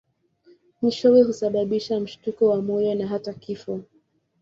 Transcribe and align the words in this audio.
Mwishowe 0.81 1.21
husababisha 1.21 1.99
mshtuko 1.99 2.45
wa 2.49 2.61
moyo 2.61 2.95
na 2.95 3.07
hata 3.07 3.33
kifo. 3.33 3.79